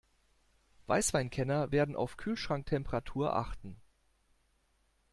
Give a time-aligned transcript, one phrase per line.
[0.87, 3.79] Weißweinkenner werden auf Kühlschranktemperatur achten.